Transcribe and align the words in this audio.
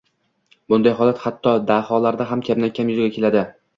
Bunday 0.73 0.95
holat 1.01 1.21
hatto 1.25 1.53
daholarda 1.73 2.27
ham 2.31 2.43
kamdan 2.49 2.75
kam 2.81 2.91
yuzaga 2.95 3.13
keladi 3.19 3.45